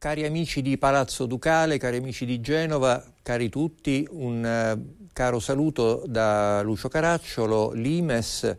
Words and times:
Cari 0.00 0.24
amici 0.24 0.62
di 0.62 0.78
Palazzo 0.78 1.26
Ducale, 1.26 1.76
cari 1.76 1.96
amici 1.96 2.24
di 2.24 2.40
Genova, 2.40 3.04
cari 3.20 3.48
tutti, 3.48 4.06
un 4.12 4.44
uh, 4.44 5.08
caro 5.12 5.40
saluto 5.40 6.04
da 6.06 6.62
Lucio 6.62 6.88
Caracciolo, 6.88 7.72
Limes. 7.72 8.54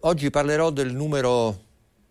Oggi 0.00 0.30
parlerò 0.30 0.70
del 0.70 0.92
numero 0.92 1.62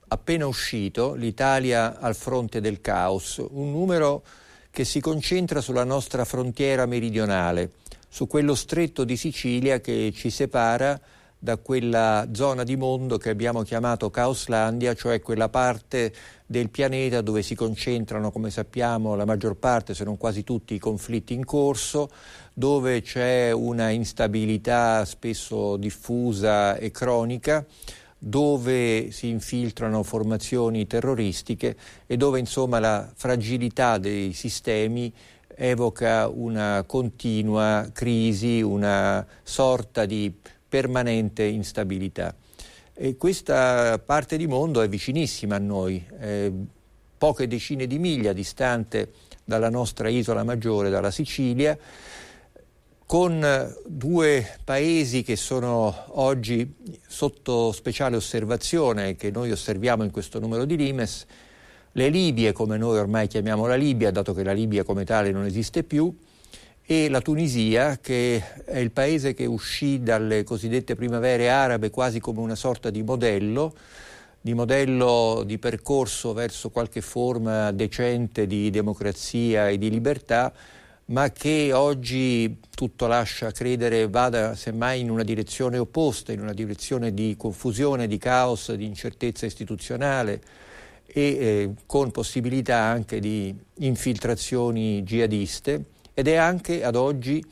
appena 0.08 0.48
uscito, 0.48 1.14
l'Italia 1.14 2.00
al 2.00 2.16
fronte 2.16 2.62
del 2.62 2.80
caos, 2.80 3.46
un 3.50 3.70
numero 3.70 4.24
che 4.72 4.86
si 4.86 5.02
concentra 5.02 5.60
sulla 5.60 5.84
nostra 5.84 6.24
frontiera 6.24 6.86
meridionale, 6.86 7.72
su 8.08 8.28
quello 8.28 8.56
stretto 8.56 9.04
di 9.04 9.18
Sicilia 9.18 9.82
che 9.82 10.14
ci 10.16 10.30
separa 10.30 10.98
da 11.44 11.58
quella 11.58 12.28
zona 12.34 12.64
di 12.64 12.76
mondo 12.76 13.18
che 13.18 13.32
abbiamo 13.32 13.64
chiamato 13.64 14.12
Caoslandia, 14.12 14.94
cioè 14.94 15.22
quella 15.22 15.50
parte 15.50 16.14
del 16.46 16.70
pianeta 16.70 17.22
dove 17.22 17.42
si 17.42 17.56
concentrano, 17.56 18.30
come 18.30 18.52
sappiamo, 18.52 19.16
la 19.16 19.26
maggior 19.26 19.56
parte, 19.56 19.96
se 19.96 20.04
non 20.04 20.18
quasi 20.18 20.44
tutti, 20.44 20.76
i 20.76 20.80
conflitti 20.80 21.34
in 21.34 21.44
corso, 21.44 22.12
dove 22.54 23.02
c'è 23.02 23.52
una 23.52 23.90
instabilità 23.90 25.04
spesso 25.04 25.78
diffusa 25.78 26.76
e 26.76 26.92
cronica, 26.92 27.66
dove 28.20 29.10
si 29.10 29.30
infiltrano 29.30 30.04
formazioni 30.04 30.86
terroristiche 30.86 31.76
e 32.06 32.18
dove 32.18 32.38
insomma 32.38 32.78
la 32.78 33.12
fragilità 33.16 33.98
dei 33.98 34.32
sistemi 34.34 35.12
evoca 35.56 36.28
una 36.28 36.84
continua 36.86 37.90
crisi, 37.92 38.62
una 38.62 39.26
sorta 39.42 40.06
di 40.06 40.32
permanente 40.72 41.44
instabilità. 41.44 42.34
E 42.94 43.18
questa 43.18 44.00
parte 44.00 44.38
di 44.38 44.48
mondo 44.48 44.82
è 44.82 44.88
vicinissima 44.88 45.58
a 45.58 45.60
noi, 45.60 46.02
poche 47.18 47.46
decine 47.46 47.88
di 47.88 48.00
miglia 48.00 48.32
distante 48.32 49.12
dalla 49.44 49.70
nostra 49.70 50.08
isola 50.08 50.46
maggiore, 50.46 50.90
dalla 50.90 51.12
Sicilia, 51.12 51.78
con 53.06 53.76
due 53.86 54.58
paesi 54.64 55.24
che 55.24 55.36
sono 55.36 55.94
oggi 56.22 56.74
sotto 57.06 57.74
speciale 57.74 58.16
osservazione, 58.16 59.18
che 59.18 59.30
noi 59.30 59.52
osserviamo 59.52 60.04
in 60.06 60.12
questo 60.12 60.40
numero 60.40 60.64
di 60.64 60.78
Limes, 60.78 61.26
le 61.92 62.08
Libie, 62.08 62.54
come 62.54 62.78
noi 62.78 62.98
ormai 62.98 63.28
chiamiamo 63.28 63.66
la 63.66 63.76
Libia, 63.76 64.12
dato 64.12 64.34
che 64.34 64.46
la 64.46 64.54
Libia 64.54 64.86
come 64.86 65.04
tale 65.04 65.32
non 65.32 65.44
esiste 65.44 65.84
più, 65.84 66.16
e 66.94 67.08
la 67.08 67.22
Tunisia, 67.22 68.00
che 68.00 68.44
è 68.66 68.80
il 68.80 68.92
paese 68.92 69.34
che 69.34 69.46
uscì 69.46 70.04
dalle 70.04 70.44
cosiddette 70.44 70.94
primavere 70.94 71.50
arabe 71.50 71.90
quasi 71.90 72.20
come 72.20 72.42
una 72.42 72.56
sorta 72.56 72.90
di 72.90 73.02
modello, 73.02 73.74
di 74.42 74.54
modello 74.54 75.44
di 75.46 75.58
percorso 75.58 76.34
verso 76.34 76.70
qualche 76.70 77.00
forma 77.00 77.72
decente 77.72 78.46
di 78.46 78.70
democrazia 78.72 79.70
e 79.70 79.78
di 79.78 79.90
libertà, 79.90 80.52
ma 81.06 81.32
che 81.32 81.72
oggi 81.72 82.58
tutto 82.76 83.08
lascia 83.08 83.52
credere 83.52 84.10
vada 84.10 84.54
semmai 84.54 85.00
in 85.00 85.10
una 85.10 85.24
direzione 85.24 85.78
opposta, 85.78 86.34
in 86.34 86.42
una 86.42 86.54
direzione 86.54 87.14
di 87.14 87.36
confusione, 87.38 88.06
di 88.06 88.18
caos, 88.18 88.74
di 88.74 88.84
incertezza 88.84 89.46
istituzionale 89.46 90.42
e 91.06 91.22
eh, 91.22 91.70
con 91.86 92.12
possibilità 92.12 92.80
anche 92.80 93.22
di 93.22 93.56
infiltrazioni 93.76 95.04
jihadiste 95.04 96.00
ed 96.14 96.28
è 96.28 96.36
anche 96.36 96.84
ad 96.84 96.96
oggi, 96.96 97.44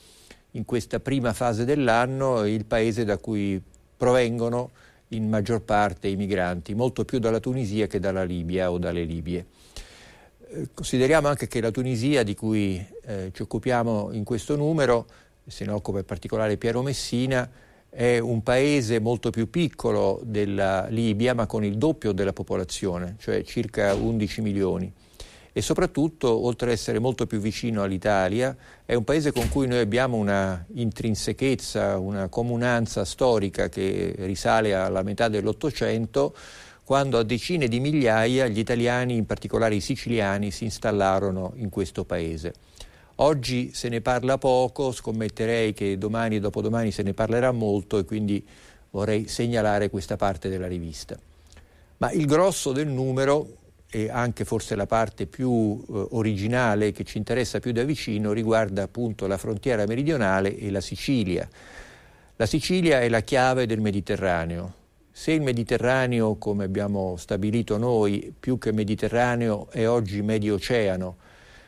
in 0.51 0.65
questa 0.65 0.99
prima 0.99 1.33
fase 1.33 1.65
dell'anno, 1.65 2.45
il 2.45 2.65
paese 2.65 3.05
da 3.05 3.17
cui 3.17 3.61
provengono 3.95 4.71
in 5.09 5.29
maggior 5.29 5.61
parte 5.61 6.07
i 6.07 6.15
migranti, 6.15 6.73
molto 6.73 7.05
più 7.05 7.19
dalla 7.19 7.39
Tunisia 7.39 7.87
che 7.87 7.99
dalla 7.99 8.23
Libia 8.23 8.71
o 8.71 8.77
dalle 8.77 9.03
Libie. 9.03 9.45
Eh, 10.49 10.69
consideriamo 10.73 11.27
anche 11.27 11.47
che 11.47 11.61
la 11.61 11.71
Tunisia, 11.71 12.23
di 12.23 12.35
cui 12.35 12.83
eh, 13.05 13.31
ci 13.33 13.41
occupiamo 13.41 14.11
in 14.11 14.23
questo 14.23 14.55
numero, 14.55 15.05
se 15.45 15.65
ne 15.65 15.71
occupa 15.71 15.99
in 15.99 16.05
particolare 16.05 16.57
Piero 16.57 16.81
Messina, 16.81 17.49
è 17.89 18.19
un 18.19 18.43
paese 18.43 18.99
molto 18.99 19.31
più 19.31 19.49
piccolo 19.49 20.21
della 20.23 20.87
Libia, 20.89 21.33
ma 21.33 21.47
con 21.47 21.63
il 21.63 21.77
doppio 21.77 22.11
della 22.11 22.33
popolazione, 22.33 23.15
cioè 23.17 23.41
circa 23.43 23.95
11 23.95 24.41
milioni 24.41 24.93
e 25.51 25.61
soprattutto, 25.61 26.45
oltre 26.45 26.67
ad 26.67 26.73
essere 26.73 26.99
molto 26.99 27.25
più 27.25 27.39
vicino 27.39 27.83
all'Italia, 27.83 28.55
è 28.85 28.93
un 28.93 29.03
paese 29.03 29.31
con 29.31 29.49
cui 29.49 29.67
noi 29.67 29.79
abbiamo 29.79 30.17
una 30.17 30.65
intrinsechezza, 30.73 31.97
una 31.97 32.27
comunanza 32.27 33.05
storica 33.05 33.69
che 33.69 34.13
risale 34.17 34.73
alla 34.73 35.01
metà 35.01 35.27
dell'Ottocento, 35.27 36.35
quando 36.83 37.17
a 37.17 37.23
decine 37.23 37.67
di 37.67 37.79
migliaia 37.79 38.47
gli 38.47 38.59
italiani, 38.59 39.15
in 39.15 39.25
particolare 39.25 39.75
i 39.75 39.81
siciliani, 39.81 40.51
si 40.51 40.63
installarono 40.63 41.53
in 41.55 41.69
questo 41.69 42.03
paese. 42.03 42.53
Oggi 43.21 43.71
se 43.73 43.89
ne 43.89 44.01
parla 44.01 44.37
poco, 44.37 44.91
scommetterei 44.91 45.73
che 45.73 45.97
domani 45.97 46.37
e 46.37 46.39
dopodomani 46.39 46.91
se 46.91 47.03
ne 47.03 47.13
parlerà 47.13 47.51
molto 47.51 47.97
e 47.97 48.05
quindi 48.05 48.45
vorrei 48.91 49.27
segnalare 49.27 49.89
questa 49.89 50.15
parte 50.15 50.49
della 50.49 50.67
rivista. 50.67 51.17
Ma 51.97 52.11
il 52.11 52.25
grosso 52.25 52.71
del 52.71 52.87
numero 52.87 53.47
e 53.91 54.09
anche 54.09 54.45
forse 54.45 54.75
la 54.75 54.85
parte 54.85 55.25
più 55.25 55.79
eh, 55.81 56.07
originale 56.11 56.91
che 56.91 57.03
ci 57.03 57.17
interessa 57.17 57.59
più 57.59 57.71
da 57.71 57.83
vicino 57.83 58.31
riguarda 58.33 58.83
appunto 58.83 59.25
la 59.25 59.37
frontiera 59.37 59.85
meridionale 59.85 60.55
e 60.55 60.69
la 60.69 60.81
Sicilia. 60.81 61.47
La 62.35 62.45
Sicilia 62.45 63.01
è 63.01 63.09
la 63.09 63.21
chiave 63.21 63.65
del 63.65 63.81
Mediterraneo. 63.81 64.73
Se 65.11 65.31
il 65.31 65.41
Mediterraneo, 65.41 66.37
come 66.37 66.63
abbiamo 66.63 67.15
stabilito 67.17 67.77
noi, 67.77 68.33
più 68.39 68.57
che 68.57 68.71
Mediterraneo 68.71 69.69
è 69.71 69.87
oggi 69.87 70.21
Medio 70.21 70.53
Oceano, 70.53 71.17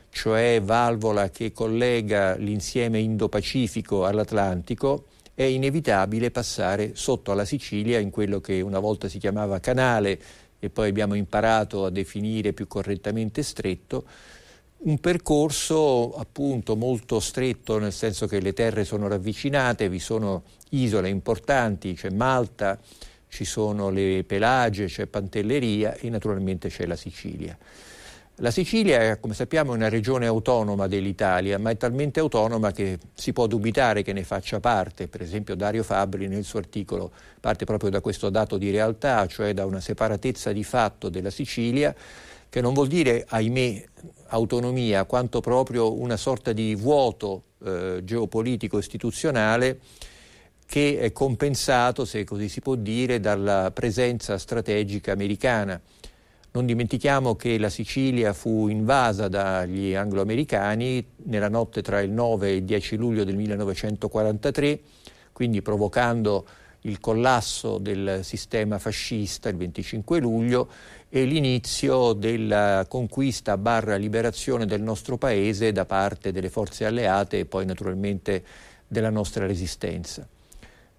cioè 0.10 0.62
valvola 0.62 1.30
che 1.30 1.52
collega 1.52 2.36
l'insieme 2.36 3.00
Indo-Pacifico 3.00 4.06
all'Atlantico, 4.06 5.08
è 5.34 5.44
inevitabile 5.44 6.30
passare 6.30 6.92
sotto 6.94 7.32
alla 7.32 7.46
Sicilia 7.46 8.00
in 8.00 8.12
quello 8.12 8.40
che 8.40 8.62
una 8.62 8.80
volta 8.80 9.10
si 9.10 9.18
chiamava 9.18 9.60
canale 9.60 10.20
e 10.64 10.70
poi 10.70 10.90
abbiamo 10.90 11.16
imparato 11.16 11.86
a 11.86 11.90
definire 11.90 12.54
più 12.54 12.68
correttamente 12.68 13.42
stretto, 13.42 14.06
un 14.84 15.00
percorso 15.00 16.14
appunto 16.14 16.76
molto 16.76 17.20
stretto 17.20 17.80
nel 17.80 17.92
senso 17.92 18.28
che 18.28 18.40
le 18.40 18.54
terre 18.54 18.86
sono 18.86 19.08
ravvicinate, 19.08 19.90
vi 19.90 19.98
sono 19.98 20.44
isole 20.70 21.10
importanti, 21.10 21.96
c'è 21.96 22.12
Malta, 22.12 22.80
ci 23.28 23.44
sono 23.44 23.90
le 23.90 24.24
Pelagie, 24.24 24.86
c'è 24.86 25.08
Pantelleria 25.08 25.96
e 25.96 26.10
naturalmente 26.10 26.70
c'è 26.70 26.86
la 26.86 26.96
Sicilia. 26.96 27.58
La 28.36 28.50
Sicilia, 28.50 29.18
come 29.18 29.36
sappiamo, 29.36 29.74
è 29.74 29.76
una 29.76 29.90
regione 29.90 30.26
autonoma 30.26 30.88
dell'Italia, 30.88 31.60
ma 31.60 31.70
è 31.70 31.78
talmente 31.78 32.20
autonoma 32.20 32.72
che 32.72 32.98
si 33.14 33.34
può 33.34 33.46
dubitare 33.46 34.02
che 34.02 34.14
ne 34.14 34.24
faccia 34.24 34.60
parte. 34.60 35.08
Per 35.08 35.22
esempio 35.22 35.56
Dario 35.56 35.84
Fabri 35.84 36.28
nel 36.28 36.44
suo 36.44 36.58
articolo 36.58 37.12
parte 37.40 37.66
proprio 37.66 37.92
da 37.92 38.02
questo 38.02 38.30
dato 38.30 38.58
di 38.58 38.72
realtà, 38.72 39.28
cioè 39.28 39.54
da 39.54 39.66
una 39.66 39.80
separatezza 39.80 40.52
di 40.54 40.64
fatto 40.64 41.10
della 41.10 41.30
Sicilia, 41.30 41.94
che 42.50 42.62
non 42.62 42.74
vuol 42.74 42.88
dire, 42.88 43.26
ahimè, 43.28 43.86
autonomia, 44.30 45.06
quanto 45.06 45.40
proprio 45.40 45.94
una 45.94 46.18
sorta 46.18 46.52
di 46.52 46.74
vuoto 46.74 47.44
eh, 47.64 48.02
geopolitico 48.04 48.80
istituzionale 48.80 49.80
che 50.66 51.00
è 51.00 51.12
compensato, 51.12 52.06
se 52.06 52.24
così 52.24 52.48
si 52.48 52.62
può 52.62 52.76
dire, 52.76 53.20
dalla 53.20 53.72
presenza 53.72 54.38
strategica 54.38 55.12
americana. 55.12 55.80
Non 56.54 56.66
dimentichiamo 56.66 57.38
che 57.38 57.58
la 57.58 57.70
Sicilia 57.70 58.34
fu 58.34 58.68
invasa 58.68 59.30
dagli 59.30 59.96
angloamericani 59.96 61.06
nella 61.24 61.48
notte 61.48 61.82
tra 61.82 62.02
il 62.02 62.12
9 62.12 62.50
e 62.50 62.56
il 62.56 62.64
10 62.66 62.98
luglio 62.98 63.24
del 63.24 63.38
1943, 63.38 64.80
quindi 65.32 65.62
provocando 65.62 66.46
il 66.82 67.00
collasso 67.00 67.78
del 67.78 68.20
sistema 68.24 68.80
fascista 68.80 69.48
il 69.48 69.56
25 69.56 70.20
luglio 70.20 70.70
e 71.08 71.24
l'inizio 71.24 72.12
della 72.12 72.86
conquista 72.86 73.56
barra 73.56 73.96
liberazione 73.96 74.66
del 74.66 74.82
nostro 74.82 75.18
paese 75.18 75.72
da 75.72 75.86
parte 75.86 76.34
delle 76.34 76.50
forze 76.50 76.84
alleate 76.84 77.40
e 77.40 77.46
poi 77.46 77.66
naturalmente 77.66 78.44
della 78.90 79.10
nostra 79.10 79.46
resistenza. 79.46 80.28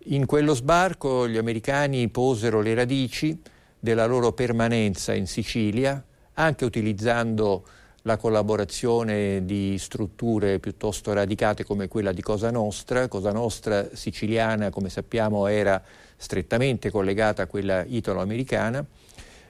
In 0.05 0.25
quello 0.25 0.55
sbarco 0.55 1.29
gli 1.29 1.37
americani 1.37 2.09
posero 2.09 2.62
le 2.62 2.73
radici 2.73 3.38
della 3.82 4.06
loro 4.06 4.31
permanenza 4.31 5.12
in 5.12 5.26
Sicilia, 5.26 6.00
anche 6.34 6.64
utilizzando 6.64 7.67
la 8.02 8.17
collaborazione 8.17 9.44
di 9.44 9.76
strutture 9.76 10.61
piuttosto 10.61 11.12
radicate 11.12 11.64
come 11.64 11.88
quella 11.88 12.12
di 12.12 12.23
Cosa 12.23 12.52
Nostra. 12.52 13.08
Cosa 13.08 13.32
Nostra 13.32 13.88
siciliana, 13.93 14.70
come 14.70 14.88
sappiamo, 14.88 15.49
era 15.49 15.82
strettamente 16.17 16.93
collegata 16.93 17.43
a 17.43 17.46
quella 17.49 17.82
italo-americana 17.84 18.87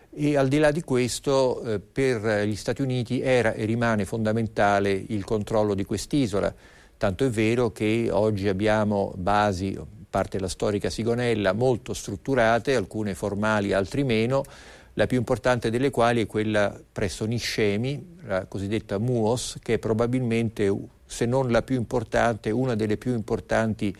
e 0.08 0.38
al 0.38 0.48
di 0.48 0.58
là 0.58 0.70
di 0.70 0.80
questo 0.80 1.62
eh, 1.62 1.78
per 1.78 2.46
gli 2.46 2.56
Stati 2.56 2.80
Uniti 2.80 3.20
era 3.20 3.52
e 3.52 3.66
rimane 3.66 4.06
fondamentale 4.06 4.92
il 4.92 5.24
controllo 5.24 5.74
di 5.74 5.84
quest'isola, 5.84 6.54
tanto 6.96 7.26
è 7.26 7.28
vero 7.28 7.70
che 7.70 8.08
oggi 8.10 8.48
abbiamo 8.48 9.12
basi 9.14 9.78
parte 10.12 10.38
la 10.38 10.48
storica 10.48 10.90
Sigonella, 10.90 11.54
molto 11.54 11.94
strutturate, 11.94 12.74
alcune 12.74 13.14
formali, 13.14 13.72
altre 13.72 14.04
meno, 14.04 14.44
la 14.92 15.06
più 15.06 15.16
importante 15.16 15.70
delle 15.70 15.88
quali 15.88 16.20
è 16.20 16.26
quella 16.26 16.78
presso 16.92 17.24
Niscemi, 17.24 18.18
la 18.26 18.44
cosiddetta 18.44 18.98
MUOS, 18.98 19.56
che 19.62 19.74
è 19.74 19.78
probabilmente, 19.78 20.70
se 21.06 21.24
non 21.24 21.50
la 21.50 21.62
più 21.62 21.76
importante, 21.76 22.50
una 22.50 22.74
delle 22.74 22.98
più 22.98 23.14
importanti 23.14 23.96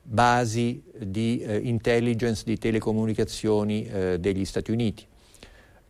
basi 0.00 0.82
di 0.96 1.40
eh, 1.40 1.58
intelligence 1.58 2.42
di 2.46 2.56
telecomunicazioni 2.56 3.86
eh, 3.86 4.18
degli 4.18 4.46
Stati 4.46 4.70
Uniti. 4.70 5.06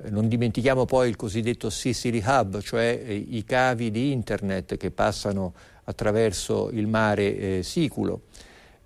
Non 0.08 0.26
dimentichiamo 0.26 0.84
poi 0.84 1.08
il 1.08 1.14
cosiddetto 1.14 1.70
Sicily 1.70 2.20
Hub, 2.26 2.60
cioè 2.60 3.04
eh, 3.06 3.14
i 3.14 3.44
cavi 3.44 3.92
di 3.92 4.10
internet 4.10 4.76
che 4.76 4.90
passano 4.90 5.54
attraverso 5.84 6.70
il 6.70 6.88
mare 6.88 7.36
eh, 7.36 7.62
Siculo. 7.62 8.22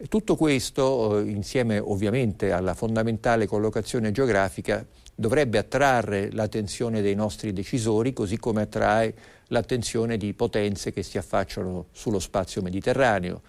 Tutto 0.06 0.36
questo, 0.36 1.18
eh, 1.18 1.28
insieme 1.28 1.80
ovviamente 1.80 2.52
alla 2.52 2.74
fondamentale 2.74 3.48
collocazione 3.48 4.12
geografica, 4.12 4.86
dovrebbe 5.12 5.58
attrarre 5.58 6.30
l'attenzione 6.30 7.02
dei 7.02 7.16
nostri 7.16 7.52
decisori, 7.52 8.12
così 8.12 8.38
come 8.38 8.62
attrae 8.62 9.12
l'attenzione 9.48 10.16
di 10.16 10.34
potenze 10.34 10.92
che 10.92 11.02
si 11.02 11.18
affacciano 11.18 11.86
sullo 11.90 12.20
spazio 12.20 12.62
mediterraneo. 12.62 13.42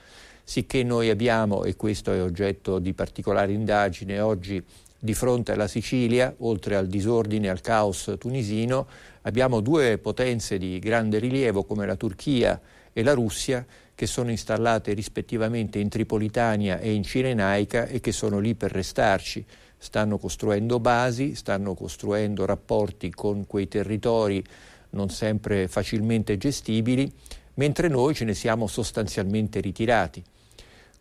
Sicché 0.43 0.81
noi 0.81 1.11
abbiamo, 1.11 1.65
e 1.65 1.75
questo 1.75 2.11
è 2.11 2.19
oggetto 2.19 2.79
di 2.79 2.93
particolare 2.93 3.51
indagine 3.51 4.19
oggi, 4.19 4.63
di 4.97 5.13
fronte 5.13 5.51
alla 5.51 5.67
Sicilia, 5.67 6.33
oltre 6.39 6.75
al 6.75 6.87
disordine 6.87 7.45
e 7.45 7.49
al 7.51 7.61
caos 7.61 8.15
tunisino, 8.17 8.87
abbiamo 9.21 9.59
due 9.59 9.99
potenze 9.99 10.57
di 10.57 10.79
grande 10.79 11.19
rilievo 11.19 11.63
come 11.63 11.85
la 11.85 11.95
Turchia 11.95 12.59
e 12.91 13.03
la 13.03 13.13
Russia 13.13 13.63
che 13.99 14.07
sono 14.07 14.29
installate 14.29 14.93
rispettivamente 14.93 15.77
in 15.77 15.89
Tripolitania 15.89 16.79
e 16.79 16.93
in 16.93 17.03
Cirenaica 17.03 17.85
e 17.85 17.99
che 17.99 18.13
sono 18.13 18.39
lì 18.39 18.55
per 18.55 18.71
restarci 18.71 19.45
stanno 19.77 20.17
costruendo 20.17 20.79
basi, 20.79 21.35
stanno 21.35 21.73
costruendo 21.73 22.45
rapporti 22.45 23.09
con 23.09 23.45
quei 23.45 23.67
territori 23.67 24.41
non 24.91 25.09
sempre 25.09 25.67
facilmente 25.67 26.37
gestibili, 26.37 27.11
mentre 27.55 27.89
noi 27.89 28.13
ce 28.15 28.23
ne 28.23 28.33
siamo 28.33 28.67
sostanzialmente 28.67 29.59
ritirati. 29.59 30.23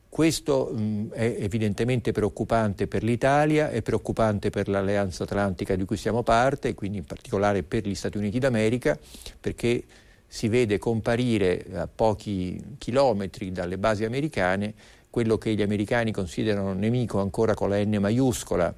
Questo 0.09 0.73
mh, 0.75 1.11
è 1.13 1.37
evidentemente 1.39 2.11
preoccupante 2.11 2.89
per 2.89 3.05
l'Italia, 3.05 3.71
è 3.71 3.81
preoccupante 3.81 4.51
per 4.51 4.67
l'Alleanza 4.67 5.23
Atlantica 5.23 5.77
di 5.77 5.85
cui 5.85 5.97
siamo 5.97 6.25
parte, 6.25 6.75
quindi 6.75 6.99
in 6.99 7.05
particolare 7.05 7.63
per 7.63 7.87
gli 7.87 7.95
Stati 7.95 8.19
Uniti 8.19 8.41
d'America, 8.41 8.99
perché 9.39 9.85
si 10.29 10.49
vede 10.49 10.79
comparire 10.79 11.65
a 11.75 11.89
pochi 11.93 12.63
chilometri 12.77 13.51
dalle 13.51 13.79
basi 13.79 14.05
americane 14.05 14.75
quello 15.11 15.39
che 15.39 15.55
gli 15.55 15.63
americani 15.63 16.13
considerano 16.13 16.75
nemico 16.75 17.19
ancora 17.19 17.55
con 17.55 17.71
la 17.71 17.83
N 17.83 17.97
maiuscola, 17.99 18.73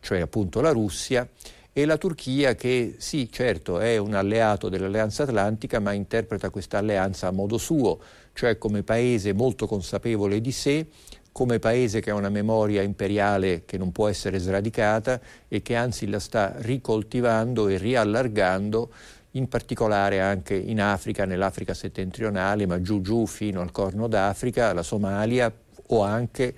cioè 0.00 0.20
appunto 0.20 0.60
la 0.60 0.72
Russia, 0.72 1.26
e 1.72 1.84
la 1.84 1.96
Turchia 1.96 2.54
che 2.54 2.96
sì, 2.98 3.30
certo, 3.30 3.78
è 3.78 3.98
un 3.98 4.14
alleato 4.14 4.68
dell'Alleanza 4.68 5.22
Atlantica, 5.22 5.78
ma 5.78 5.92
interpreta 5.92 6.50
questa 6.50 6.78
alleanza 6.78 7.28
a 7.28 7.32
modo 7.32 7.56
suo, 7.56 7.98
cioè 8.32 8.58
come 8.58 8.82
paese 8.82 9.32
molto 9.32 9.66
consapevole 9.66 10.40
di 10.40 10.52
sé, 10.52 10.86
come 11.32 11.58
paese 11.58 12.00
che 12.00 12.10
ha 12.10 12.14
una 12.14 12.30
memoria 12.30 12.80
imperiale 12.80 13.66
che 13.66 13.76
non 13.76 13.92
può 13.92 14.08
essere 14.08 14.38
sradicata 14.38 15.20
e 15.48 15.60
che 15.60 15.74
anzi 15.74 16.08
la 16.08 16.18
sta 16.18 16.54
ricoltivando 16.56 17.68
e 17.68 17.76
riallargando 17.76 18.90
in 19.36 19.48
particolare 19.48 20.20
anche 20.20 20.54
in 20.54 20.80
Africa, 20.80 21.24
nell'Africa 21.24 21.74
settentrionale, 21.74 22.66
ma 22.66 22.80
giù 22.80 23.00
giù 23.00 23.26
fino 23.26 23.60
al 23.60 23.70
Corno 23.70 24.08
d'Africa, 24.08 24.72
la 24.72 24.82
Somalia, 24.82 25.52
o 25.88 26.02
anche 26.02 26.54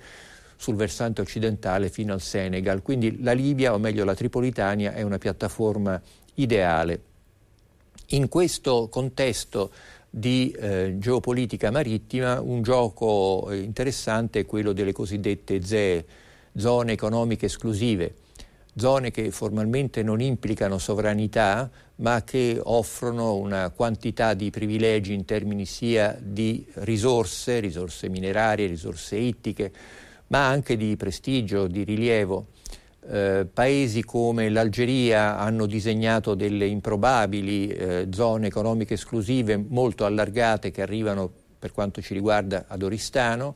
sul 0.55 0.75
versante 0.75 1.21
occidentale 1.21 1.89
fino 1.89 2.13
al 2.13 2.21
Senegal. 2.21 2.81
Quindi 2.81 3.21
la 3.21 3.33
Libia, 3.33 3.73
o 3.73 3.77
meglio 3.77 4.03
la 4.03 4.15
Tripolitania, 4.15 4.93
è 4.93 5.01
una 5.01 5.17
piattaforma 5.17 6.01
ideale. 6.35 7.01
In 8.07 8.27
questo 8.27 8.87
contesto 8.89 9.71
di 10.09 10.51
eh, 10.51 10.95
geopolitica 10.97 11.69
marittima, 11.69 12.41
un 12.41 12.61
gioco 12.63 13.49
interessante 13.51 14.39
è 14.39 14.45
quello 14.45 14.73
delle 14.73 14.91
cosiddette 14.91 15.63
ZEE, 15.63 16.05
zone 16.55 16.93
economiche 16.93 17.45
esclusive, 17.45 18.15
zone 18.79 19.11
che 19.11 19.29
formalmente 19.31 20.01
non 20.01 20.21
implicano 20.21 20.77
sovranità, 20.77 21.69
ma 21.97 22.23
che 22.23 22.59
offrono 22.63 23.35
una 23.35 23.69
quantità 23.69 24.33
di 24.33 24.49
privilegi 24.49 25.13
in 25.13 25.25
termini 25.25 25.65
sia 25.65 26.17
di 26.19 26.65
risorse, 26.75 27.59
risorse 27.59 28.09
minerarie, 28.09 28.67
risorse 28.67 29.17
ittiche, 29.17 29.71
ma 30.27 30.47
anche 30.47 30.77
di 30.77 30.95
prestigio, 30.95 31.67
di 31.67 31.83
rilievo. 31.83 32.47
Eh, 33.11 33.47
paesi 33.51 34.03
come 34.03 34.49
l'Algeria 34.49 35.37
hanno 35.37 35.65
disegnato 35.65 36.35
delle 36.35 36.65
improbabili 36.67 37.67
eh, 37.67 38.07
zone 38.11 38.47
economiche 38.47 38.93
esclusive 38.93 39.57
molto 39.57 40.05
allargate 40.05 40.69
che 40.69 40.81
arrivano 40.81 41.31
per 41.57 41.71
quanto 41.71 42.01
ci 42.01 42.13
riguarda 42.13 42.65
ad 42.67 42.81
Oristano. 42.83 43.55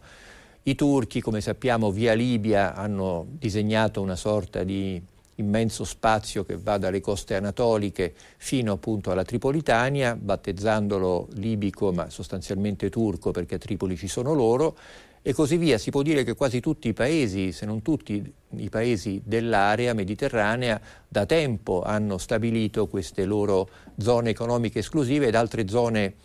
I 0.64 0.76
turchi, 0.76 1.22
come 1.22 1.42
sappiamo, 1.42 1.92
via 1.92 2.14
Libia 2.14 2.74
hanno 2.74 3.28
disegnato 3.30 4.02
una 4.02 4.16
sorta 4.16 4.64
di 4.64 5.02
immenso 5.36 5.84
spazio 5.84 6.44
che 6.44 6.58
va 6.58 6.78
dalle 6.78 7.02
coste 7.02 7.36
anatoliche 7.36 8.14
fino 8.38 8.74
appunto 8.74 9.12
alla 9.12 9.24
Tripolitania, 9.24 10.16
battezzandolo 10.16 11.30
libico 11.34 11.92
ma 11.92 12.10
sostanzialmente 12.10 12.90
turco 12.90 13.32
perché 13.32 13.56
a 13.56 13.58
Tripoli 13.58 13.98
ci 13.98 14.08
sono 14.08 14.34
loro 14.34 14.78
e 15.22 15.34
così 15.34 15.58
via. 15.58 15.78
Si 15.78 15.90
può 15.90 16.02
dire 16.02 16.24
che 16.24 16.36
quasi 16.36 16.60
tutti 16.60 16.90
i 16.90 16.94
paesi, 16.94 17.52
se 17.52 17.66
non 17.66 17.82
tutti 17.82 18.34
i 18.58 18.70
paesi 18.70 19.22
dell'area 19.24 19.94
mediterranea, 19.94 20.80
da 21.08 21.26
tempo 21.26 21.82
hanno 21.82 22.18
stabilito 22.18 22.88
queste 22.88 23.24
loro 23.26 23.70
zone 23.98 24.30
economiche 24.30 24.80
esclusive 24.80 25.28
ed 25.28 25.36
altre 25.36 25.68
zone 25.68 26.16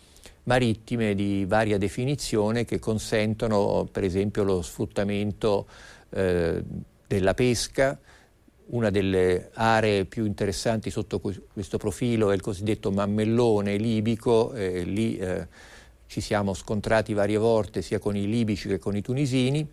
marittime 0.43 1.15
di 1.15 1.45
varia 1.47 1.77
definizione 1.77 2.65
che 2.65 2.79
consentono 2.79 3.87
per 3.91 4.03
esempio 4.03 4.43
lo 4.43 4.61
sfruttamento 4.61 5.67
eh, 6.09 6.63
della 7.07 7.33
pesca, 7.33 7.97
una 8.71 8.89
delle 8.89 9.49
aree 9.53 10.05
più 10.05 10.25
interessanti 10.25 10.89
sotto 10.89 11.19
questo 11.19 11.77
profilo 11.77 12.31
è 12.31 12.35
il 12.35 12.41
cosiddetto 12.41 12.91
mammellone 12.91 13.77
libico, 13.77 14.53
eh, 14.53 14.83
lì 14.83 15.17
eh, 15.17 15.47
ci 16.05 16.21
siamo 16.21 16.53
scontrati 16.53 17.13
varie 17.13 17.37
volte 17.37 17.81
sia 17.81 17.99
con 17.99 18.15
i 18.15 18.27
libici 18.27 18.67
che 18.67 18.79
con 18.79 18.95
i 18.95 19.01
tunisini. 19.01 19.67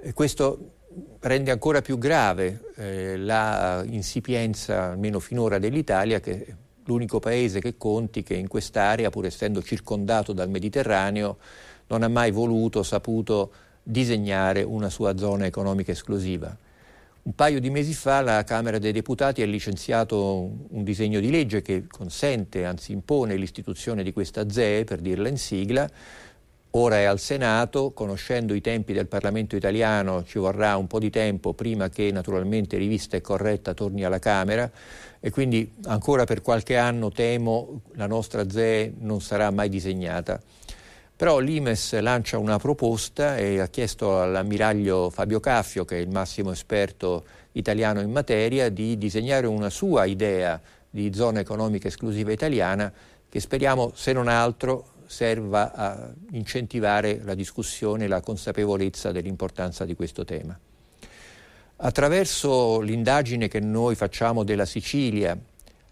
E 0.00 0.12
questo 0.12 0.72
rende 1.20 1.50
ancora 1.50 1.80
più 1.80 1.98
grave 1.98 2.70
eh, 2.76 3.16
la 3.16 3.82
insipienza, 3.86 4.90
almeno 4.90 5.20
finora, 5.20 5.58
dell'Italia, 5.58 6.20
che 6.20 6.44
è 6.44 6.54
l'unico 6.84 7.18
paese 7.18 7.60
che 7.60 7.76
conti 7.76 8.22
che 8.22 8.34
in 8.34 8.48
quest'area, 8.48 9.10
pur 9.10 9.26
essendo 9.26 9.62
circondato 9.62 10.32
dal 10.32 10.50
Mediterraneo, 10.50 11.38
non 11.88 12.02
ha 12.02 12.08
mai 12.08 12.30
voluto, 12.30 12.82
saputo 12.82 13.52
disegnare 13.82 14.62
una 14.62 14.88
sua 14.88 15.16
zona 15.16 15.46
economica 15.46 15.92
esclusiva. 15.92 16.56
Un 17.24 17.34
paio 17.34 17.58
di 17.58 17.70
mesi 17.70 17.94
fa 17.94 18.20
la 18.20 18.44
Camera 18.44 18.76
dei 18.78 18.92
Deputati 18.92 19.40
ha 19.40 19.46
licenziato 19.46 20.50
un 20.68 20.84
disegno 20.84 21.20
di 21.20 21.30
legge 21.30 21.62
che 21.62 21.86
consente, 21.88 22.66
anzi 22.66 22.92
impone 22.92 23.36
l'istituzione 23.36 24.02
di 24.02 24.12
questa 24.12 24.50
ZEE, 24.50 24.84
per 24.84 25.00
dirla 25.00 25.28
in 25.28 25.38
sigla. 25.38 25.88
Ora 26.72 26.96
è 26.96 27.04
al 27.04 27.18
Senato, 27.18 27.92
conoscendo 27.92 28.52
i 28.52 28.60
tempi 28.60 28.92
del 28.92 29.06
Parlamento 29.06 29.56
italiano 29.56 30.22
ci 30.24 30.38
vorrà 30.38 30.76
un 30.76 30.86
po' 30.86 30.98
di 30.98 31.08
tempo 31.08 31.54
prima 31.54 31.88
che 31.88 32.10
naturalmente 32.12 32.76
rivista 32.76 33.16
e 33.16 33.22
corretta 33.22 33.72
torni 33.72 34.04
alla 34.04 34.18
Camera 34.18 34.70
e 35.18 35.30
quindi 35.30 35.72
ancora 35.84 36.24
per 36.24 36.42
qualche 36.42 36.76
anno 36.76 37.10
temo 37.10 37.80
la 37.92 38.06
nostra 38.06 38.50
ZEE 38.50 38.92
non 38.98 39.22
sarà 39.22 39.50
mai 39.50 39.70
disegnata. 39.70 40.38
Però 41.24 41.38
l'Imes 41.38 41.98
lancia 42.00 42.36
una 42.36 42.58
proposta 42.58 43.38
e 43.38 43.58
ha 43.58 43.68
chiesto 43.68 44.20
all'ammiraglio 44.20 45.08
Fabio 45.08 45.40
Caffio, 45.40 45.86
che 45.86 45.96
è 45.96 46.00
il 46.00 46.10
massimo 46.10 46.52
esperto 46.52 47.24
italiano 47.52 48.02
in 48.02 48.10
materia, 48.10 48.68
di 48.68 48.98
disegnare 48.98 49.46
una 49.46 49.70
sua 49.70 50.04
idea 50.04 50.60
di 50.90 51.14
zona 51.14 51.40
economica 51.40 51.88
esclusiva 51.88 52.30
italiana 52.30 52.92
che 53.26 53.40
speriamo, 53.40 53.92
se 53.94 54.12
non 54.12 54.28
altro, 54.28 54.84
serva 55.06 55.72
a 55.72 56.12
incentivare 56.32 57.22
la 57.24 57.32
discussione 57.32 58.04
e 58.04 58.08
la 58.08 58.20
consapevolezza 58.20 59.10
dell'importanza 59.10 59.86
di 59.86 59.94
questo 59.94 60.26
tema. 60.26 60.60
Attraverso 61.76 62.80
l'indagine 62.80 63.48
che 63.48 63.60
noi 63.60 63.94
facciamo 63.94 64.44
della 64.44 64.66
Sicilia 64.66 65.34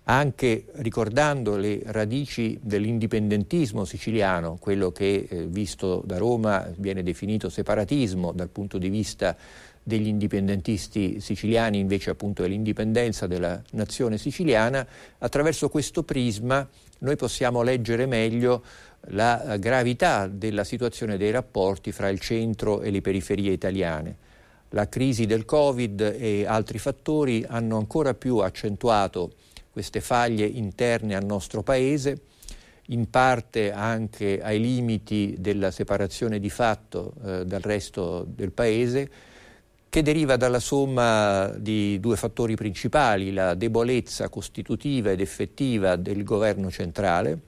anche 0.05 0.65
ricordando 0.77 1.57
le 1.57 1.81
radici 1.87 2.59
dell'indipendentismo 2.61 3.85
siciliano, 3.85 4.57
quello 4.61 4.91
che 4.91 5.27
eh, 5.29 5.47
visto 5.47 6.03
da 6.05 6.19
Roma 6.19 6.69
viene 6.77 7.03
definito 7.03 7.49
separatismo 7.49 8.33
dal 8.33 8.49
punto 8.49 8.79
di 8.79 8.89
vista 8.89 9.37
degli 9.85 10.07
indipendentisti 10.07 11.21
siciliani, 11.21 11.79
invece 11.79 12.11
appunto 12.11 12.45
è 12.45 12.49
l'indipendenza 12.49 13.27
della 13.27 13.61
nazione 13.73 14.19
siciliana, 14.19 14.87
attraverso 15.19 15.69
questo 15.69 16.03
prisma 16.03 16.69
noi 16.99 17.17
possiamo 17.17 17.63
leggere 17.63 18.07
meglio 18.07 18.63
la 19.09 19.57
gravità 19.59 20.29
della 20.29 20.63
situazione 20.63 21.17
dei 21.17 21.33
rapporti 21.33 21.91
fra 21.91 22.09
il 22.09 22.21
centro 22.21 22.81
e 22.81 22.91
le 22.91 23.01
periferie 23.01 23.53
italiane. 23.53 24.17
La 24.71 24.89
crisi 24.89 25.27
del 25.27 25.45
Covid 25.45 26.01
e 26.01 26.47
altri 26.47 26.79
fattori 26.79 27.45
hanno 27.47 27.77
ancora 27.77 28.15
più 28.15 28.39
accentuato 28.39 29.33
queste 29.73 30.01
faglie 30.01 30.45
interne 30.45 31.17
al 31.17 31.25
nostro 31.25 31.63
Paese, 31.63 32.21
in 32.87 33.09
parte 33.09 33.73
anche 33.73 34.43
ai 34.43 34.61
limiti 34.61 35.35
della 35.39 35.71
separazione 35.71 36.39
di 36.39 36.51
fatto 36.51 37.15
eh, 37.25 37.45
dal 37.47 37.61
resto 37.61 38.27
del 38.29 38.53
Paese, 38.53 39.11
che 39.89 40.03
deriva 40.03 40.37
dalla 40.37 40.59
somma 40.59 41.49
di 41.49 42.01
due 42.01 42.17
fattori 42.17 42.55
principali, 42.55 43.33
la 43.33 43.55
debolezza 43.55 44.29
costitutiva 44.29 45.11
ed 45.11 45.21
effettiva 45.21 45.97
del 45.97 46.23
governo 46.25 46.71
centrale 46.71 47.41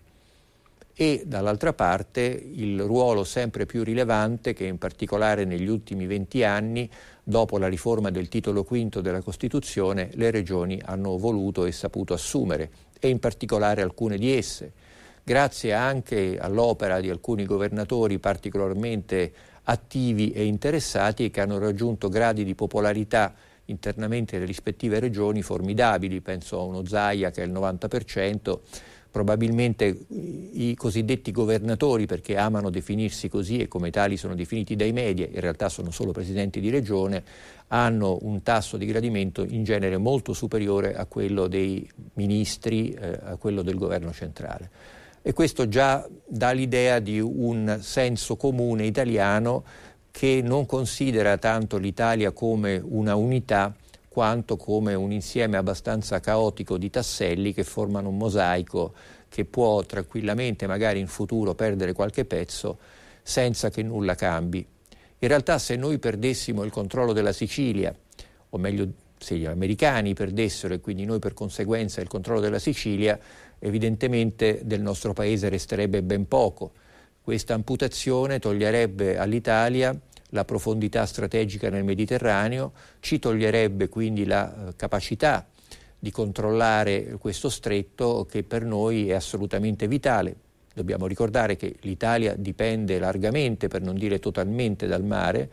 e 0.97 1.25
dall'altra 1.27 1.73
parte 1.73 2.21
il 2.21 2.81
ruolo 2.81 3.25
sempre 3.25 3.67
più 3.67 3.83
rilevante 3.83 4.53
che 4.53 4.65
in 4.65 4.79
particolare 4.79 5.45
negli 5.45 5.69
ultimi 5.69 6.07
venti 6.07 6.45
anni, 6.45 6.89
dopo 7.25 7.57
la 7.59 7.69
riforma 7.69 8.11
del 8.11 8.29
titolo 8.29 8.63
quinto 8.63 9.01
della 9.01 9.23
Costituzione, 9.23 10.11
le 10.13 10.31
regioni 10.31 10.81
hanno 10.85 11.17
voluto 11.17 11.65
e 11.65 11.73
saputo 11.73 12.13
assumere 12.13 12.71
e 13.01 13.09
in 13.09 13.19
particolare 13.19 13.81
alcune 13.81 14.19
di 14.19 14.37
esse, 14.37 14.73
grazie 15.25 15.73
anche 15.73 16.39
all'opera 16.39 17.01
di 17.01 17.09
alcuni 17.09 17.47
governatori 17.47 18.19
particolarmente 18.19 19.33
attivi 19.65 20.33
e 20.33 20.45
interessati 20.45 21.31
che 21.31 21.41
hanno 21.41 21.59
raggiunto 21.59 22.11
gradi 22.11 22.45
di 22.45 22.55
popolarità 22.55 23.35
internamente 23.67 24.35
nelle 24.35 24.47
rispettive 24.47 25.01
regioni 25.01 25.41
formidabili, 25.41 26.21
penso 26.21 26.61
a 26.61 26.65
uno 26.65 26.85
Zaia 26.85 27.31
che 27.31 27.43
è 27.43 27.47
il 27.47 27.53
90%, 27.53 28.59
probabilmente 29.15 29.97
i 30.09 30.75
cosiddetti 30.75 31.31
governatori, 31.31 32.05
perché 32.05 32.37
amano 32.37 32.69
definirsi 32.69 33.29
così 33.29 33.59
e 33.59 33.69
come 33.69 33.91
tali 33.91 34.17
sono 34.17 34.35
definiti 34.35 34.75
dai 34.75 34.93
media, 34.93 35.29
in 35.31 35.39
realtà 35.39 35.69
sono 35.69 35.93
solo 35.93 36.11
presidenti 36.11 36.59
di 36.59 36.69
regione, 36.69 37.23
hanno 37.69 38.19
un 38.23 38.43
tasso 38.43 38.77
di 38.77 38.87
gradimento 38.87 39.45
in 39.45 39.63
genere 39.63 39.99
molto 39.99 40.33
superiore 40.33 40.97
a 40.97 41.07
quello 41.07 41.47
dei 41.47 41.89
ministri, 42.15 42.91
eh, 42.91 43.17
a 43.23 43.37
quello 43.37 43.63
del 43.63 43.77
governo 43.77 44.13
centrale. 44.13 44.69
E 45.23 45.33
questo 45.33 45.69
già 45.69 46.05
dà 46.27 46.51
l'idea 46.51 46.99
di 46.99 47.21
un 47.21 47.79
senso 47.81 48.35
comune 48.35 48.85
italiano 48.85 49.63
che 50.11 50.41
non 50.43 50.67
considera 50.67 51.39
tanto 51.39 51.77
l'Italia 51.77 52.33
come 52.33 52.83
una 52.85 53.15
unità 53.15 53.77
quanto 54.15 54.57
come 54.57 54.95
un 54.95 55.11
insieme 55.11 55.57
abbastanza 55.57 56.21
caotico 56.21 56.79
di 56.79 56.89
tasselli 56.89 57.53
che 57.53 57.65
formano 57.65 58.11
un 58.11 58.17
mosaico 58.17 58.95
che 59.29 59.45
può 59.45 59.83
tranquillamente 59.83 60.69
magari 60.69 61.01
in 61.01 61.09
futuro 61.09 61.57
perdere 61.57 61.93
qualche 61.93 62.25
pezzo 62.25 62.79
senza 63.25 63.71
che 63.71 63.83
nulla 63.83 64.15
cambi. 64.15 64.65
In 65.19 65.29
realtà 65.29 65.59
se 65.59 65.75
noi 65.75 65.99
perdessimo 65.99 66.63
il 66.63 66.71
controllo 66.71 67.13
della 67.13 67.33
Sicilia, 67.33 67.93
o 68.51 68.57
meglio 68.57 68.89
se 69.19 69.35
gli 69.35 69.47
americani 69.47 70.15
perdessero 70.15 70.75
e 70.75 70.81
quindi 70.81 71.05
noi 71.05 71.19
per 71.19 71.35
conseguenza 71.35 72.01
il 72.01 72.07
controllo 72.07 72.39
della 72.39 72.61
Sicilia, 72.61 73.19
evidentemente 73.59 74.61
del 74.63 74.81
nostro 74.81 75.13
paese 75.13 75.49
resterebbe 75.49 76.05
ben 76.05 76.29
poco. 76.29 76.71
Questa 77.21 77.53
amputazione 77.53 78.39
toglierebbe 78.39 79.19
all'Italia 79.19 79.93
la 80.35 80.45
profondità 80.45 81.07
strategica 81.07 81.71
nel 81.71 81.85
Mediterraneo, 81.85 82.73
ci 82.99 83.19
toglierebbe 83.21 83.89
quindi 83.89 84.27
la 84.27 84.69
eh, 84.69 84.77
capacità 84.77 85.47
di 85.97 86.11
controllare 86.11 87.17
questo 87.19 87.49
stretto 87.49 88.27
che 88.29 88.43
per 88.43 88.65
noi 88.65 89.11
è 89.11 89.15
assolutamente 89.15 89.87
vitale. 89.87 90.37
Dobbiamo 90.75 91.07
ricordare 91.07 91.57
che 91.57 91.77
l'Italia 91.83 92.35
dipende 92.37 92.99
largamente, 92.99 93.69
per 93.69 93.81
non 93.81 93.95
dire 93.95 94.19
totalmente, 94.19 94.89
dal 94.89 95.05
mare, 95.05 95.49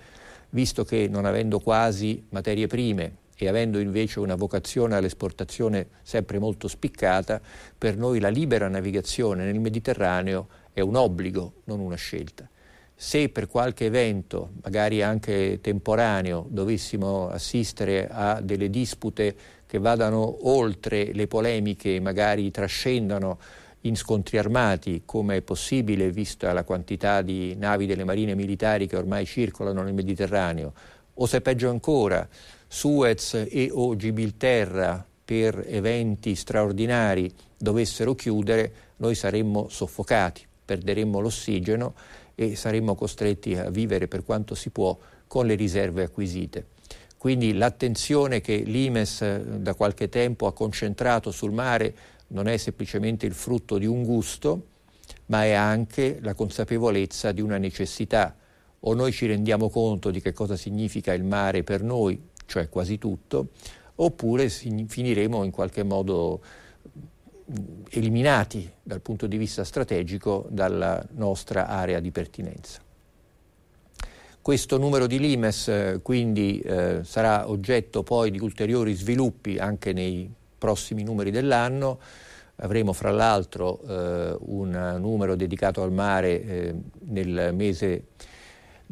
visto 0.49 0.83
che 0.83 1.07
non 1.07 1.25
avendo 1.25 1.59
quasi 1.59 2.25
materie 2.29 2.65
prime 2.65 3.17
e 3.37 3.47
avendo 3.47 3.79
invece 3.79 4.19
una 4.19 4.35
vocazione 4.35 4.95
all'esportazione 4.95 5.89
sempre 6.01 6.39
molto 6.39 6.67
spiccata, 6.67 7.39
per 7.77 7.97
noi 7.97 8.19
la 8.19 8.29
libera 8.29 8.67
navigazione 8.67 9.45
nel 9.45 9.59
Mediterraneo 9.59 10.47
è 10.73 10.81
un 10.81 10.95
obbligo, 10.95 11.53
non 11.65 11.79
una 11.79 11.95
scelta. 11.95 12.49
Se 13.03 13.29
per 13.29 13.47
qualche 13.47 13.85
evento, 13.85 14.51
magari 14.61 15.01
anche 15.01 15.57
temporaneo, 15.59 16.45
dovessimo 16.47 17.29
assistere 17.29 18.07
a 18.07 18.39
delle 18.41 18.69
dispute 18.69 19.35
che 19.65 19.79
vadano 19.79 20.47
oltre 20.47 21.11
le 21.11 21.25
polemiche, 21.25 21.99
magari 21.99 22.51
trascendano 22.51 23.39
in 23.81 23.95
scontri 23.95 24.37
armati, 24.37 25.01
come 25.03 25.37
è 25.37 25.41
possibile 25.41 26.11
vista 26.11 26.53
la 26.53 26.63
quantità 26.63 27.23
di 27.23 27.55
navi 27.55 27.87
delle 27.87 28.03
marine 28.03 28.35
militari 28.35 28.85
che 28.85 28.97
ormai 28.97 29.25
circolano 29.25 29.81
nel 29.81 29.95
Mediterraneo, 29.95 30.71
o 31.15 31.25
se 31.25 31.41
peggio 31.41 31.71
ancora 31.71 32.29
Suez 32.67 33.47
e 33.49 33.69
o 33.73 33.95
Gibilterra 33.95 35.03
per 35.25 35.65
eventi 35.65 36.35
straordinari 36.35 37.33
dovessero 37.57 38.13
chiudere, 38.13 38.73
noi 38.97 39.15
saremmo 39.15 39.69
soffocati, 39.69 40.45
perderemmo 40.63 41.19
l'ossigeno 41.19 41.95
e 42.49 42.55
saremmo 42.55 42.95
costretti 42.95 43.55
a 43.55 43.69
vivere 43.69 44.07
per 44.07 44.23
quanto 44.23 44.55
si 44.55 44.69
può 44.69 44.97
con 45.27 45.45
le 45.45 45.55
riserve 45.55 46.03
acquisite. 46.03 46.65
Quindi 47.17 47.53
l'attenzione 47.53 48.41
che 48.41 48.55
l'Imes 48.57 49.21
eh, 49.21 49.43
da 49.59 49.75
qualche 49.75 50.09
tempo 50.09 50.47
ha 50.47 50.53
concentrato 50.53 51.29
sul 51.29 51.51
mare 51.51 51.93
non 52.29 52.47
è 52.47 52.57
semplicemente 52.57 53.27
il 53.27 53.33
frutto 53.33 53.77
di 53.77 53.85
un 53.85 54.03
gusto, 54.03 54.65
ma 55.27 55.43
è 55.43 55.51
anche 55.51 56.17
la 56.21 56.33
consapevolezza 56.33 57.31
di 57.31 57.41
una 57.41 57.57
necessità. 57.57 58.35
O 58.79 58.93
noi 58.95 59.11
ci 59.11 59.27
rendiamo 59.27 59.69
conto 59.69 60.09
di 60.09 60.19
che 60.19 60.33
cosa 60.33 60.55
significa 60.55 61.13
il 61.13 61.23
mare 61.23 61.63
per 61.63 61.83
noi, 61.83 62.19
cioè 62.47 62.67
quasi 62.69 62.97
tutto, 62.97 63.49
oppure 63.95 64.49
finiremo 64.49 65.43
in 65.43 65.51
qualche 65.51 65.83
modo 65.83 66.41
eliminati 67.89 68.69
dal 68.81 69.01
punto 69.01 69.27
di 69.27 69.37
vista 69.37 69.63
strategico 69.63 70.45
dalla 70.49 71.03
nostra 71.11 71.67
area 71.67 71.99
di 71.99 72.11
pertinenza. 72.11 72.79
Questo 74.41 74.77
numero 74.79 75.05
di 75.05 75.19
limes 75.19 75.67
eh, 75.67 75.99
quindi 76.01 76.59
eh, 76.59 77.01
sarà 77.03 77.47
oggetto 77.47 78.01
poi 78.01 78.31
di 78.31 78.39
ulteriori 78.39 78.93
sviluppi 78.93 79.59
anche 79.59 79.93
nei 79.93 80.33
prossimi 80.57 81.03
numeri 81.03 81.29
dell'anno. 81.29 81.99
Avremo 82.55 82.91
fra 82.91 83.11
l'altro 83.11 83.81
eh, 83.87 84.35
un 84.39 84.97
numero 84.99 85.35
dedicato 85.35 85.83
al 85.83 85.91
mare 85.91 86.43
eh, 86.43 86.75
nel 87.05 87.51
mese 87.53 88.05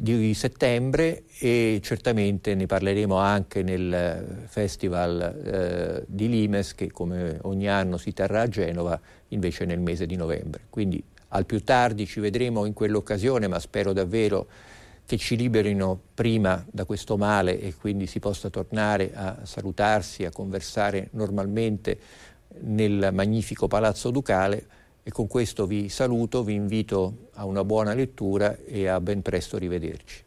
di 0.02 0.32
settembre 0.32 1.24
e 1.38 1.78
certamente 1.82 2.54
ne 2.54 2.64
parleremo 2.64 3.16
anche 3.16 3.62
nel 3.62 4.46
festival 4.46 5.20
eh, 5.20 6.04
di 6.06 6.26
Limes 6.26 6.74
che 6.74 6.90
come 6.90 7.36
ogni 7.42 7.68
anno 7.68 7.98
si 7.98 8.14
terrà 8.14 8.40
a 8.40 8.48
Genova 8.48 8.98
invece 9.28 9.66
nel 9.66 9.78
mese 9.78 10.06
di 10.06 10.16
novembre. 10.16 10.62
Quindi 10.70 11.04
al 11.28 11.44
più 11.44 11.62
tardi 11.62 12.06
ci 12.06 12.18
vedremo 12.18 12.64
in 12.64 12.72
quell'occasione, 12.72 13.46
ma 13.46 13.58
spero 13.58 13.92
davvero 13.92 14.46
che 15.04 15.18
ci 15.18 15.36
liberino 15.36 16.00
prima 16.14 16.64
da 16.70 16.86
questo 16.86 17.18
male 17.18 17.60
e 17.60 17.74
quindi 17.74 18.06
si 18.06 18.20
possa 18.20 18.48
tornare 18.48 19.12
a 19.12 19.40
salutarsi, 19.42 20.24
a 20.24 20.30
conversare 20.30 21.08
normalmente 21.12 21.98
nel 22.60 23.10
magnifico 23.12 23.68
Palazzo 23.68 24.10
Ducale 24.10 24.78
e 25.10 25.12
con 25.12 25.26
questo 25.26 25.66
vi 25.66 25.88
saluto, 25.88 26.44
vi 26.44 26.54
invito 26.54 27.30
a 27.32 27.44
una 27.44 27.64
buona 27.64 27.94
lettura 27.94 28.56
e 28.64 28.86
a 28.86 29.00
ben 29.00 29.22
presto 29.22 29.58
rivederci. 29.58 30.22